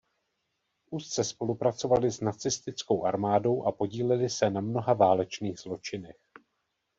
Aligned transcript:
Úzce 0.91 1.23
spolupracovaly 1.23 2.11
s 2.11 2.21
nacistickou 2.21 3.03
armádou 3.05 3.63
a 3.63 3.71
podílely 3.71 4.29
se 4.29 4.49
na 4.49 4.61
mnoha 4.61 4.93
válečných 4.93 5.59
zločinech. 5.59 6.17